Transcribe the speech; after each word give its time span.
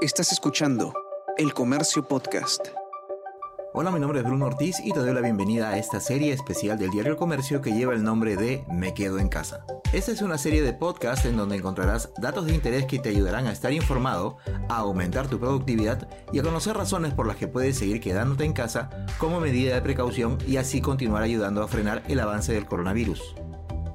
Estás 0.00 0.30
escuchando 0.30 0.94
El 1.36 1.52
Comercio 1.52 2.06
Podcast. 2.06 2.68
Hola, 3.74 3.90
mi 3.90 3.98
nombre 3.98 4.20
es 4.20 4.24
Bruno 4.24 4.46
Ortiz 4.46 4.78
y 4.78 4.92
te 4.92 5.00
doy 5.00 5.12
la 5.12 5.20
bienvenida 5.20 5.70
a 5.70 5.76
esta 5.76 5.98
serie 5.98 6.32
especial 6.32 6.78
del 6.78 6.90
diario 6.90 7.10
El 7.10 7.18
Comercio 7.18 7.60
que 7.60 7.72
lleva 7.72 7.94
el 7.94 8.04
nombre 8.04 8.36
de 8.36 8.64
Me 8.70 8.94
Quedo 8.94 9.18
en 9.18 9.28
Casa. 9.28 9.66
Esta 9.92 10.12
es 10.12 10.22
una 10.22 10.38
serie 10.38 10.62
de 10.62 10.72
podcasts 10.72 11.24
en 11.24 11.36
donde 11.36 11.56
encontrarás 11.56 12.12
datos 12.16 12.46
de 12.46 12.54
interés 12.54 12.86
que 12.86 13.00
te 13.00 13.08
ayudarán 13.08 13.48
a 13.48 13.52
estar 13.52 13.72
informado, 13.72 14.36
a 14.68 14.76
aumentar 14.76 15.26
tu 15.26 15.40
productividad 15.40 16.08
y 16.32 16.38
a 16.38 16.44
conocer 16.44 16.76
razones 16.76 17.12
por 17.12 17.26
las 17.26 17.36
que 17.36 17.48
puedes 17.48 17.76
seguir 17.76 18.00
quedándote 18.00 18.44
en 18.44 18.52
casa 18.52 18.90
como 19.18 19.40
medida 19.40 19.74
de 19.74 19.82
precaución 19.82 20.38
y 20.46 20.58
así 20.58 20.80
continuar 20.80 21.24
ayudando 21.24 21.60
a 21.60 21.66
frenar 21.66 22.04
el 22.06 22.20
avance 22.20 22.52
del 22.52 22.66
coronavirus. 22.66 23.34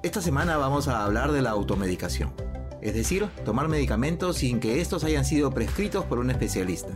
Esta 0.03 0.21
semana 0.21 0.57
vamos 0.57 0.89
a 0.89 1.05
hablar 1.05 1.31
de 1.31 1.41
la 1.41 1.51
automedicación 1.51 2.42
es 2.83 2.93
decir, 2.93 3.27
tomar 3.45 3.69
medicamentos 3.69 4.37
sin 4.37 4.59
que 4.59 4.81
estos 4.81 5.03
hayan 5.05 5.23
sido 5.23 5.51
prescritos 5.51 6.03
por 6.05 6.19
un 6.19 6.29
especialista. 6.29 6.89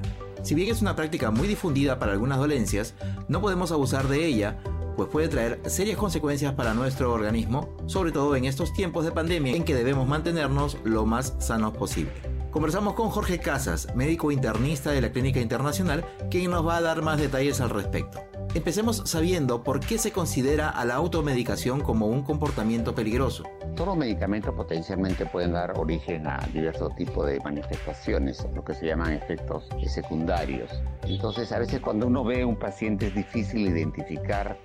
Si 0.43 0.53
bien 0.53 0.69
es 0.69 0.81
una 0.81 0.95
práctica 0.95 1.31
muy 1.31 1.47
difundida 1.47 1.97
para 1.97 2.11
algunas 2.11 2.37
dolencias, 2.37 2.93
no 3.27 3.41
podemos 3.41 3.71
abusar 3.71 4.07
de 4.07 4.25
ella, 4.25 4.57
pues 4.97 5.09
puede 5.09 5.29
traer 5.29 5.61
serias 5.65 5.97
consecuencias 5.97 6.53
para 6.53 6.73
nuestro 6.73 7.13
organismo, 7.13 7.69
sobre 7.85 8.11
todo 8.11 8.35
en 8.35 8.45
estos 8.45 8.73
tiempos 8.73 9.05
de 9.05 9.11
pandemia 9.11 9.55
en 9.55 9.63
que 9.63 9.75
debemos 9.75 10.07
mantenernos 10.07 10.77
lo 10.83 11.05
más 11.05 11.35
sanos 11.39 11.77
posible. 11.77 12.11
Conversamos 12.51 12.95
con 12.95 13.09
Jorge 13.09 13.39
Casas, 13.39 13.87
médico 13.95 14.31
internista 14.31 14.91
de 14.91 15.01
la 15.01 15.11
Clínica 15.11 15.39
Internacional, 15.39 16.05
quien 16.29 16.51
nos 16.51 16.65
va 16.65 16.77
a 16.77 16.81
dar 16.81 17.01
más 17.01 17.19
detalles 17.19 17.61
al 17.61 17.69
respecto. 17.69 18.19
Empecemos 18.55 19.03
sabiendo 19.05 19.63
por 19.63 19.79
qué 19.79 19.97
se 19.97 20.11
considera 20.11 20.69
a 20.69 20.83
la 20.83 20.95
automedicación 20.95 21.81
como 21.81 22.07
un 22.07 22.23
comportamiento 22.23 22.95
peligroso. 22.95 23.43
Todos 23.77 23.89
los 23.89 23.97
medicamentos 23.97 24.55
potencialmente 24.55 25.27
pueden 25.27 25.53
dar 25.53 25.77
origen 25.77 26.25
a 26.25 26.39
diversos 26.51 26.95
tipos 26.95 27.27
de 27.27 27.39
manifestaciones, 27.41 28.43
lo 28.55 28.65
que 28.65 28.73
se 28.73 28.87
llaman 28.87 29.13
efectos 29.13 29.69
secundarios. 29.87 30.81
Entonces, 31.03 31.51
a 31.51 31.59
veces 31.59 31.79
cuando 31.79 32.07
uno 32.07 32.23
ve 32.23 32.41
a 32.41 32.47
un 32.47 32.55
paciente 32.55 33.05
es 33.05 33.13
difícil 33.13 33.67
identificar 33.67 34.57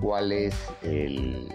cuál 0.00 0.32
es 0.32 0.54
el 0.82 1.52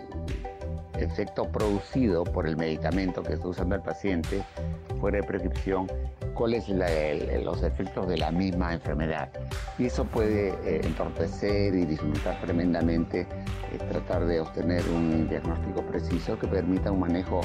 efecto 1.04 1.50
producido 1.52 2.24
por 2.24 2.48
el 2.48 2.58
medicamento 2.58 3.24
que 3.24 3.34
está 3.34 3.48
usando 3.48 3.76
el 3.76 3.82
paciente 3.82 4.44
fuera 5.00 5.18
de 5.18 5.24
prescripción 5.24 5.88
cuáles 6.34 6.70
los 6.70 7.64
efectos 7.64 8.08
de 8.08 8.18
la 8.18 8.32
misma 8.32 8.74
enfermedad. 8.74 9.30
Y 9.78 9.88
eso 9.88 10.06
puede 10.06 10.50
eh, 10.64 10.82
entorpecer 10.86 11.76
y 11.76 11.86
disminuir 11.86 12.22
tremendamente 12.42 13.22
eh, 13.22 13.78
tratar 13.90 14.26
de 14.26 14.40
obtener 14.40 14.84
un 14.88 15.28
diagnóstico 15.28 15.82
preciso 15.84 16.40
que 16.40 16.48
permita 16.48 16.92
un 16.92 17.02
manejo 17.02 17.42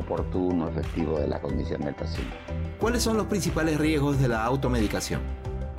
oportuno, 0.00 0.68
efectivo 0.68 1.18
de 1.18 1.28
la 1.28 1.40
condición 1.40 1.82
del 1.82 1.94
paciente. 1.94 2.34
¿Cuáles 2.80 3.02
son 3.02 3.18
los 3.18 3.26
principales 3.26 3.78
riesgos 3.78 4.18
de 4.18 4.28
la 4.28 4.44
automedicación? 4.44 5.20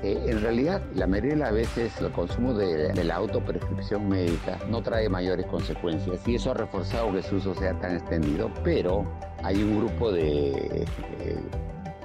Eh, 0.01 0.17
en 0.27 0.41
realidad, 0.41 0.81
la 0.95 1.07
mayoría 1.07 1.31
de 1.31 1.39
las 1.39 1.53
veces 1.53 1.99
el 1.99 2.11
consumo 2.11 2.53
de, 2.53 2.93
de, 2.93 3.03
la 3.03 3.15
autoprescripción 3.15 4.07
médica 4.07 4.57
no 4.69 4.81
trae 4.81 5.09
mayores 5.09 5.45
consecuencias 5.47 6.25
y 6.25 6.35
eso 6.35 6.51
ha 6.51 6.53
reforzado 6.53 7.11
que 7.11 7.21
su 7.21 7.35
uso 7.35 7.53
sea 7.55 7.77
tan 7.79 7.97
extendido, 7.97 8.49
pero 8.63 9.05
hay 9.43 9.61
un 9.61 9.77
grupo 9.77 10.11
de 10.11 10.85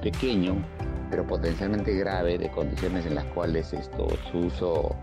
pequeño, 0.03 0.57
pero 1.11 1.27
potencialmente 1.27 1.95
grave, 1.95 2.37
de 2.37 2.51
condiciones 2.51 3.07
en 3.07 3.15
las 3.15 3.25
cuales 3.27 3.73
esto, 3.73 4.09
su 4.31 4.39
uso 4.39 4.97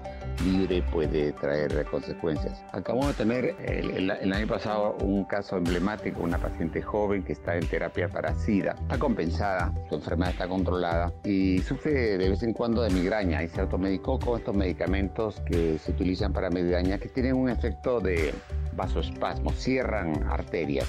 libre 0.45 0.81
puede 0.91 1.31
traer 1.33 1.85
consecuencias. 1.85 2.63
Acabamos 2.71 3.07
de 3.09 3.13
tener 3.13 3.55
el, 3.65 4.09
año 4.09 4.47
pasado 4.47 4.95
un 5.01 5.25
caso 5.25 5.57
emblemático, 5.57 6.21
una 6.21 6.37
paciente 6.37 6.81
joven 6.81 7.23
que 7.23 7.33
está 7.33 7.55
en 7.55 7.67
terapia 7.67 8.07
para 8.07 8.33
SIDA, 8.35 8.75
está 8.79 8.97
compensada, 8.97 9.73
su 9.89 9.95
enfermedad 9.95 10.31
está 10.31 10.47
controlada 10.47 11.13
y 11.23 11.59
sufre 11.59 12.17
de 12.17 12.29
vez 12.29 12.43
en 12.43 12.53
cuando 12.53 12.81
de 12.81 12.89
migraña 12.89 13.43
y 13.43 13.47
se 13.47 13.61
automedicó 13.61 14.19
con 14.19 14.39
estos 14.39 14.55
medicamentos 14.55 15.41
que 15.41 15.77
se 15.77 15.91
utilizan 15.91 16.33
para 16.33 16.49
migraña 16.49 16.97
que 16.97 17.09
tienen 17.09 17.35
un 17.35 17.49
efecto 17.49 17.99
de 17.99 18.33
vasoespasmo, 18.75 19.51
cierran 19.51 20.23
arterias. 20.29 20.87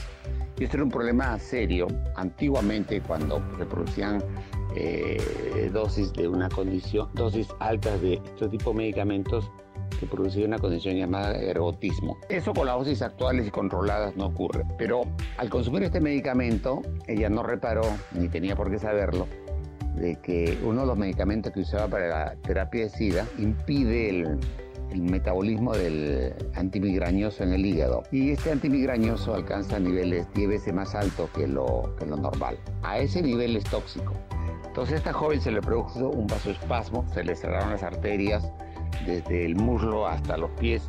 Y 0.58 0.64
esto 0.64 0.76
era 0.76 0.84
un 0.84 0.91
problema 0.91 1.38
serio. 1.38 1.88
Antiguamente, 2.14 3.00
cuando 3.00 3.42
se 3.58 3.64
producían 3.64 4.22
eh, 4.77 5.71
dosis 5.72 6.12
de 6.12 6.28
una 6.28 6.49
condición, 6.49 7.09
dosis 7.15 7.49
altas 7.59 8.00
de 8.00 8.15
este 8.15 8.49
tipo 8.49 8.71
de 8.71 8.77
medicamentos, 8.77 9.50
se 9.99 10.06
producía 10.06 10.47
una 10.47 10.59
condición 10.59 10.97
llamada 10.97 11.34
ergotismo. 11.37 12.19
Eso 12.28 12.53
con 12.53 12.66
las 12.66 12.77
dosis 12.77 13.03
actuales 13.03 13.47
y 13.47 13.50
controladas 13.50 14.16
no 14.16 14.27
ocurre. 14.27 14.65
Pero 14.78 15.03
al 15.37 15.49
consumir 15.49 15.84
este 15.84 16.00
medicamento, 16.00 16.82
ella 17.06 17.28
no 17.28 17.43
reparó, 17.43 17.82
ni 18.12 18.28
tenía 18.28 18.56
por 18.56 18.71
qué 18.71 18.78
saberlo, 18.78 19.27
de 19.94 20.16
que 20.16 20.59
uno 20.65 20.82
de 20.82 20.87
los 20.87 20.99
medicamentos 20.99 21.53
que 21.53 21.61
usaba 21.61 21.88
para 21.88 22.09
la 22.09 22.37
terapia 22.37 22.84
de 22.84 22.91
SIDA 22.91 23.27
impide 23.38 24.11
el 24.11 24.38
el 24.93 25.03
metabolismo 25.03 25.72
del 25.72 26.34
antimigrañoso 26.55 27.43
en 27.43 27.53
el 27.55 27.65
hígado. 27.65 28.03
Y 28.12 28.31
este 28.31 28.53
antimigrañoso 28.53 29.34
alcanza 29.34 29.78
niveles 29.78 30.27
10 30.34 30.49
veces 30.49 30.75
más 30.75 30.94
altos 30.94 31.31
que 31.31 31.47
lo, 31.47 31.94
que 31.99 32.06
lo 32.06 32.16
normal. 32.16 32.59
A 32.82 32.99
ese 32.99 33.22
nivel 33.22 33.56
es 33.56 33.65
tóxico. 33.65 34.12
Entonces 34.72 34.94
a 34.94 34.97
esta 34.97 35.12
joven 35.12 35.38
se 35.38 35.53
le 35.53 35.60
produjo 35.60 36.09
un 36.09 36.27
vasoespasmo, 36.27 37.05
se 37.12 37.22
le 37.22 37.37
cerraron 37.37 37.72
las 37.72 37.83
arterias 37.83 38.50
desde 39.05 39.44
el 39.44 39.55
muslo 39.55 40.06
hasta 40.06 40.38
los 40.38 40.50
pies 40.53 40.88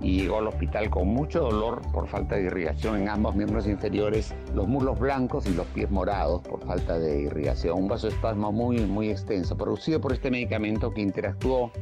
y 0.00 0.20
llegó 0.20 0.38
al 0.38 0.46
hospital 0.46 0.88
con 0.88 1.08
mucho 1.08 1.40
dolor 1.40 1.82
por 1.92 2.06
falta 2.06 2.36
de 2.36 2.44
irrigación 2.44 2.96
en 2.96 3.08
ambos 3.08 3.34
miembros 3.34 3.66
inferiores, 3.66 4.32
los 4.54 4.68
muslos 4.68 5.00
blancos 5.00 5.46
y 5.46 5.54
los 5.54 5.66
pies 5.66 5.90
morados 5.90 6.42
por 6.42 6.64
falta 6.64 6.96
de 6.96 7.22
irrigación. 7.22 7.76
Un 7.76 7.88
vasoespasmo 7.88 8.52
muy, 8.52 8.78
muy 8.86 9.10
extenso, 9.10 9.56
producido 9.56 10.00
por 10.00 10.12
este 10.12 10.30
medicamento 10.30 10.94
que 10.94 11.00
interactuó 11.00 11.72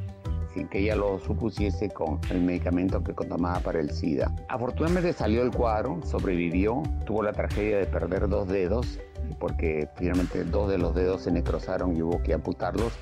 sin 0.55 0.69
que 0.69 0.79
ella 0.79 0.97
lo 0.97 1.19
supusiese 1.19 1.91
con 1.91 2.19
el 2.31 2.41
medicamento 2.41 3.05
que 3.05 3.13
tomaba 3.13 3.61
para 3.61 3.79
el 3.79 3.91
SIDA. 3.91 4.35
Afortunadamente 4.49 5.13
salió 5.13 5.41
del 5.41 5.51
cuadro, 5.51 6.01
sobrevivió, 6.03 6.83
tuvo 7.05 7.23
la 7.23 7.33
tragedia 7.33 7.77
de 7.77 7.87
perder 7.87 8.27
dos 8.27 8.49
dedos, 8.49 8.99
porque 9.39 9.89
finalmente 9.97 10.45
dos 10.45 10.71
de 10.71 10.79
los 10.79 10.95
dedos 10.95 11.23
se 11.23 11.31
necrosaron 11.31 11.97
y 11.97 12.03
hubo 12.03 12.23
que 12.23 12.35
amputarlos 12.35 12.93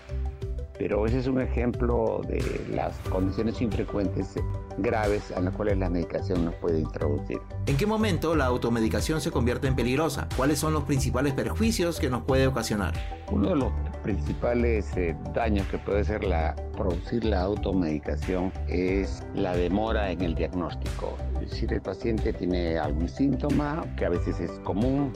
pero 0.80 1.04
ese 1.04 1.18
es 1.18 1.26
un 1.26 1.42
ejemplo 1.42 2.22
de 2.26 2.42
las 2.70 2.96
condiciones 3.10 3.60
infrecuentes 3.60 4.34
graves 4.78 5.30
a 5.30 5.40
las 5.40 5.54
cuales 5.54 5.76
la 5.76 5.90
medicación 5.90 6.46
nos 6.46 6.54
puede 6.54 6.80
introducir. 6.80 7.38
¿En 7.66 7.76
qué 7.76 7.84
momento 7.84 8.34
la 8.34 8.46
automedicación 8.46 9.20
se 9.20 9.30
convierte 9.30 9.68
en 9.68 9.76
peligrosa? 9.76 10.26
¿Cuáles 10.38 10.58
son 10.58 10.72
los 10.72 10.84
principales 10.84 11.34
perjuicios 11.34 12.00
que 12.00 12.08
nos 12.08 12.22
puede 12.22 12.46
ocasionar? 12.46 12.94
Uno 13.30 13.50
de 13.50 13.56
los 13.56 13.72
principales 14.02 14.96
eh, 14.96 15.14
daños 15.34 15.66
que 15.66 15.76
puede 15.76 16.02
ser 16.02 16.24
la, 16.24 16.56
producir 16.72 17.26
la 17.26 17.42
automedicación 17.42 18.50
es 18.66 19.22
la 19.34 19.54
demora 19.54 20.10
en 20.10 20.22
el 20.22 20.34
diagnóstico. 20.34 21.18
Es 21.42 21.50
decir, 21.50 21.74
el 21.74 21.82
paciente 21.82 22.32
tiene 22.32 22.78
algún 22.78 23.06
síntoma 23.06 23.84
que 23.98 24.06
a 24.06 24.08
veces 24.08 24.40
es 24.40 24.52
común, 24.60 25.12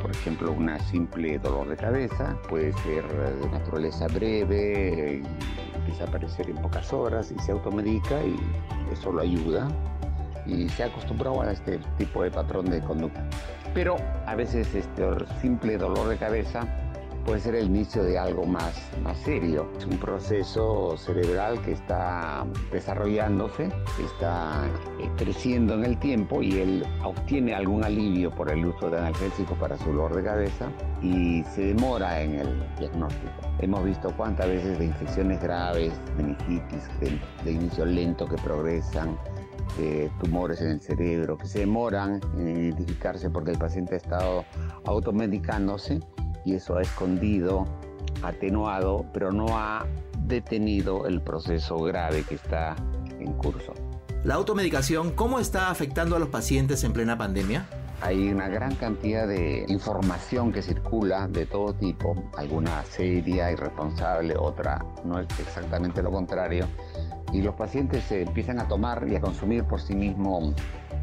por 0.00 0.10
ejemplo, 0.10 0.52
una 0.52 0.78
simple 0.78 1.38
dolor 1.38 1.68
de 1.68 1.76
cabeza 1.76 2.36
puede 2.48 2.72
ser 2.72 3.04
de 3.06 3.48
naturaleza 3.48 4.06
breve, 4.08 5.22
empieza 5.74 6.04
a 6.04 6.06
aparecer 6.08 6.50
en 6.50 6.56
pocas 6.56 6.92
horas 6.92 7.30
y 7.30 7.38
se 7.40 7.52
automedica 7.52 8.22
y 8.24 8.36
eso 8.92 9.12
lo 9.12 9.20
ayuda 9.20 9.68
y 10.46 10.68
se 10.70 10.82
ha 10.82 10.86
acostumbrado 10.86 11.42
a 11.42 11.52
este 11.52 11.78
tipo 11.98 12.22
de 12.22 12.30
patrón 12.30 12.66
de 12.66 12.80
conducta. 12.80 13.24
Pero 13.74 13.96
a 14.26 14.34
veces 14.34 14.74
este 14.74 15.04
simple 15.40 15.76
dolor 15.78 16.08
de 16.08 16.16
cabeza 16.16 16.66
puede 17.24 17.40
ser 17.40 17.54
el 17.54 17.66
inicio 17.66 18.02
de 18.02 18.18
algo 18.18 18.44
más, 18.44 18.74
más 19.02 19.18
serio. 19.18 19.70
Es 19.76 19.86
un 19.86 19.98
proceso 19.98 20.96
cerebral 20.96 21.60
que 21.62 21.72
está 21.72 22.46
desarrollándose, 22.72 23.70
está 24.04 24.66
eh, 24.98 25.08
creciendo 25.16 25.74
en 25.74 25.84
el 25.84 25.98
tiempo 25.98 26.42
y 26.42 26.58
él 26.60 26.86
obtiene 27.04 27.54
algún 27.54 27.84
alivio 27.84 28.30
por 28.30 28.50
el 28.50 28.66
uso 28.66 28.90
de 28.90 28.98
analgésicos 28.98 29.56
para 29.58 29.76
su 29.78 29.86
dolor 29.86 30.14
de 30.14 30.24
cabeza 30.24 30.70
y 31.02 31.44
se 31.44 31.74
demora 31.74 32.20
en 32.20 32.34
el 32.36 32.66
diagnóstico. 32.78 33.32
Hemos 33.58 33.84
visto 33.84 34.12
cuántas 34.16 34.48
veces 34.48 34.78
de 34.78 34.86
infecciones 34.86 35.42
graves, 35.42 35.92
meningitis, 36.16 36.88
de, 37.00 37.18
de 37.44 37.52
inicio 37.52 37.84
lento 37.84 38.26
que 38.26 38.36
progresan, 38.36 39.16
tumores 40.20 40.60
en 40.60 40.72
el 40.72 40.80
cerebro 40.80 41.38
que 41.38 41.46
se 41.46 41.60
demoran 41.60 42.20
en 42.36 42.48
identificarse 42.48 43.30
porque 43.30 43.52
el 43.52 43.58
paciente 43.58 43.94
ha 43.94 43.98
estado 43.98 44.44
automedicándose 44.84 46.00
y 46.44 46.54
eso 46.54 46.76
ha 46.76 46.82
escondido, 46.82 47.66
atenuado, 48.22 49.06
pero 49.12 49.32
no 49.32 49.58
ha 49.58 49.86
detenido 50.26 51.06
el 51.06 51.20
proceso 51.20 51.78
grave 51.78 52.24
que 52.28 52.36
está 52.36 52.76
en 53.18 53.32
curso. 53.34 53.74
¿La 54.24 54.34
automedicación 54.34 55.12
cómo 55.12 55.38
está 55.38 55.70
afectando 55.70 56.16
a 56.16 56.18
los 56.18 56.28
pacientes 56.28 56.84
en 56.84 56.92
plena 56.92 57.16
pandemia? 57.16 57.66
Hay 58.02 58.30
una 58.30 58.48
gran 58.48 58.74
cantidad 58.76 59.28
de 59.28 59.66
información 59.68 60.52
que 60.52 60.62
circula 60.62 61.28
de 61.28 61.44
todo 61.44 61.74
tipo, 61.74 62.14
alguna 62.36 62.82
seria, 62.84 63.52
irresponsable, 63.52 64.34
otra 64.38 64.82
no 65.04 65.18
es 65.20 65.26
exactamente 65.38 66.02
lo 66.02 66.10
contrario, 66.10 66.66
y 67.32 67.42
los 67.42 67.54
pacientes 67.54 68.04
se 68.04 68.22
empiezan 68.22 68.58
a 68.58 68.66
tomar 68.66 69.06
y 69.06 69.16
a 69.16 69.20
consumir 69.20 69.64
por 69.64 69.80
sí 69.80 69.94
mismos 69.94 70.54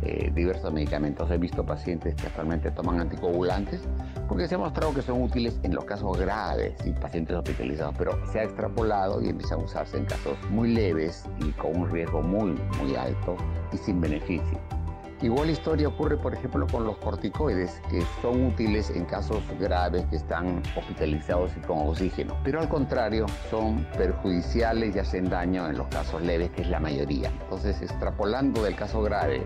eh, 0.01 0.31
diversos 0.33 0.73
medicamentos. 0.73 1.29
He 1.31 1.37
visto 1.37 1.65
pacientes 1.65 2.15
que 2.15 2.27
actualmente 2.27 2.71
toman 2.71 2.99
anticoagulantes 2.99 3.81
porque 4.27 4.47
se 4.47 4.55
ha 4.55 4.57
mostrado 4.57 4.93
que 4.93 5.01
son 5.01 5.21
útiles 5.21 5.59
en 5.63 5.75
los 5.75 5.85
casos 5.85 6.17
graves 6.17 6.75
y 6.85 6.91
pacientes 6.91 7.35
hospitalizados, 7.35 7.95
pero 7.97 8.19
se 8.31 8.39
ha 8.39 8.43
extrapolado 8.43 9.21
y 9.21 9.29
empieza 9.29 9.55
a 9.55 9.57
usarse 9.57 9.97
en 9.97 10.05
casos 10.05 10.37
muy 10.49 10.73
leves 10.73 11.25
y 11.39 11.51
con 11.51 11.75
un 11.77 11.89
riesgo 11.89 12.21
muy, 12.21 12.59
muy 12.79 12.95
alto 12.95 13.37
y 13.71 13.77
sin 13.77 14.01
beneficio. 14.01 14.76
Igual 15.21 15.49
historia 15.49 15.87
ocurre, 15.87 16.15
por 16.15 16.35
ejemplo, 16.35 16.67
con 16.67 16.83
los 16.83 16.97
corticoides, 16.97 17.81
que 17.89 18.03
son 18.21 18.45
útiles 18.45 18.91
en 18.91 19.05
casos 19.05 19.41
graves 19.59 20.05
que 20.11 20.17
están 20.17 20.61
hospitalizados 20.75 21.51
y 21.57 21.61
con 21.61 21.87
oxígeno, 21.87 22.37
pero 22.43 22.59
al 22.59 22.69
contrario 22.69 23.25
son 23.49 23.83
perjudiciales 23.97 24.95
y 24.95 24.99
hacen 24.99 25.27
daño 25.27 25.67
en 25.67 25.77
los 25.77 25.87
casos 25.87 26.21
leves, 26.21 26.51
que 26.51 26.61
es 26.61 26.69
la 26.69 26.79
mayoría. 26.79 27.31
Entonces, 27.41 27.81
extrapolando 27.81 28.61
del 28.61 28.75
caso 28.75 29.01
grave 29.01 29.43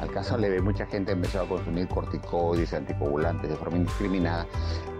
al 0.00 0.10
caso 0.10 0.36
leve, 0.36 0.60
mucha 0.60 0.86
gente 0.86 1.12
empezó 1.12 1.42
a 1.42 1.48
consumir 1.48 1.86
corticoides, 1.86 2.74
anticoagulantes 2.74 3.48
de 3.48 3.56
forma 3.56 3.76
indiscriminada 3.76 4.46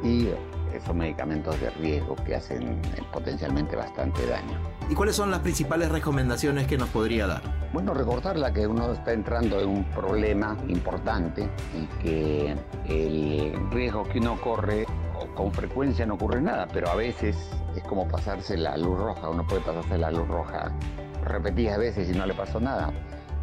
y 0.05 0.29
esos 0.83 0.95
medicamentos 0.95 1.61
de 1.61 1.71
riesgo 1.71 2.17
que 2.17 2.35
hacen 2.35 2.63
eh, 2.63 3.03
potencialmente 3.13 3.77
bastante 3.77 4.27
daño. 4.27 4.59
¿Y 4.89 4.95
cuáles 4.95 5.17
son 5.17 5.31
las 5.31 5.41
principales 5.41 5.91
recomendaciones 5.91 6.67
que 6.67 6.77
nos 6.77 6.89
podría 6.89 7.27
dar? 7.27 7.43
Bueno, 7.73 7.95
recordarla 7.95 8.53
que 8.53 8.67
uno 8.67 8.93
está 8.93 9.13
entrando 9.13 9.61
en 9.61 9.69
un 9.69 9.85
problema 9.85 10.57
importante 10.69 11.49
y 11.75 11.87
que 12.03 12.57
el 12.87 13.71
riesgo 13.71 14.05
que 14.05 14.19
uno 14.19 14.41
corre 14.41 14.87
con 15.35 15.53
frecuencia 15.53 16.05
no 16.05 16.15
ocurre 16.15 16.41
nada, 16.41 16.67
pero 16.73 16.91
a 16.91 16.95
veces 16.95 17.37
es 17.77 17.83
como 17.85 18.09
pasarse 18.09 18.57
la 18.57 18.77
luz 18.77 18.99
roja, 18.99 19.29
uno 19.29 19.47
puede 19.47 19.63
pasarse 19.63 19.97
la 19.97 20.11
luz 20.11 20.27
roja 20.29 20.73
repetidas 21.25 21.79
veces 21.79 22.11
y 22.11 22.19
no 22.19 22.27
le 22.27 22.35
pasó 22.35 22.61
nada 22.61 22.93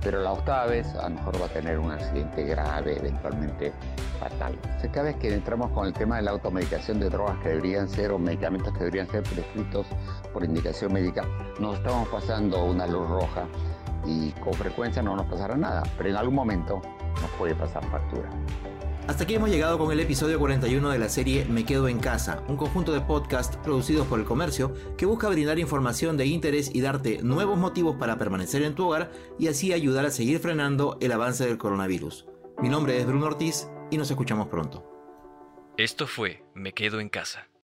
pero 0.02 0.22
la 0.22 0.32
octava 0.32 0.68
vez 0.68 0.94
a 0.96 1.10
lo 1.10 1.16
mejor 1.16 1.42
va 1.42 1.46
a 1.46 1.50
tener 1.50 1.80
un 1.80 1.92
accidente 1.92 2.44
grave, 2.44 2.98
eventualmente 2.98 3.74
fatal. 4.20 4.58
cada 4.92 5.04
vez 5.04 5.16
que 5.18 5.34
entramos 5.34 5.72
con 5.72 5.88
el 5.88 5.94
tema 5.94 6.18
de 6.18 6.24
la 6.24 6.32
automedicación 6.32 7.00
de 7.00 7.10
drogas 7.10 7.38
que 7.40 7.50
deberían 7.50 7.88
ser 7.88 8.12
o 8.12 8.20
medicamentos 8.20 8.74
que 8.74 8.80
deberían 8.80 9.08
ser 9.08 9.24
prescritos 9.24 9.88
por 10.34 10.44
indicación 10.44 10.94
médica, 10.94 11.26
nos 11.60 11.78
estamos 11.78 12.08
pasando 12.10 12.66
una 12.66 12.86
luz 12.88 13.08
roja 13.10 13.46
y 14.06 14.32
con 14.32 14.54
frecuencia 14.54 15.02
no 15.02 15.16
nos 15.16 15.26
pasará 15.28 15.56
nada, 15.56 15.84
pero 15.98 16.10
en 16.10 16.16
algún 16.16 16.36
momento 16.36 16.82
nos 17.22 17.32
puede 17.38 17.56
pasar 17.56 17.84
factura. 17.90 18.30
Hasta 19.10 19.24
aquí 19.24 19.34
hemos 19.34 19.50
llegado 19.50 19.80
con 19.80 19.92
el 19.92 20.00
episodio 20.00 20.38
41 20.38 20.88
de 20.92 21.00
la 21.00 21.10
serie 21.10 21.44
Me 21.46 21.66
Quedo 21.66 21.88
en 21.88 21.98
Casa, 21.98 22.44
un 22.48 22.58
conjunto 22.58 22.94
de 22.94 23.02
podcasts 23.02 23.58
producidos 23.58 24.06
por 24.06 24.20
el 24.20 24.26
comercio 24.26 24.72
que 25.00 25.08
busca 25.08 25.28
brindar 25.30 25.58
información 25.58 26.16
de 26.16 26.28
interés 26.28 26.70
y 26.72 26.82
darte 26.82 27.24
nuevos 27.24 27.58
motivos 27.58 27.96
para 27.96 28.20
permanecer 28.20 28.62
en 28.62 28.76
tu 28.76 28.86
hogar 28.86 29.12
y 29.40 29.48
así 29.48 29.74
ayudar 29.74 30.06
a 30.06 30.12
seguir 30.12 30.38
frenando 30.38 31.00
el 31.02 31.12
avance 31.12 31.44
del 31.44 31.58
coronavirus. 31.58 32.28
Mi 32.60 32.70
nombre 32.70 33.00
es 33.00 33.08
Bruno 33.08 33.26
Ortiz 33.26 33.68
y 33.90 33.98
nos 33.98 34.12
escuchamos 34.12 34.48
pronto. 34.48 34.86
Esto 35.76 36.06
fue 36.06 36.44
Me 36.54 36.74
Quedo 36.74 37.00
en 37.00 37.10
Casa. 37.10 37.50